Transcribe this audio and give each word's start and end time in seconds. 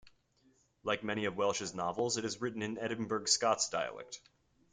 Like 0.83 1.03
many 1.03 1.25
of 1.25 1.37
Welsh's 1.37 1.75
novels, 1.75 2.17
it 2.17 2.25
is 2.25 2.41
written 2.41 2.63
in 2.63 2.79
Edinburgh 2.79 3.25
Scots 3.25 3.69
dialect. 3.69 4.19